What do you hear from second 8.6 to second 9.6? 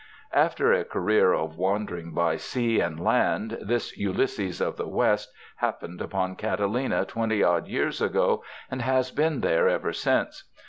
and has been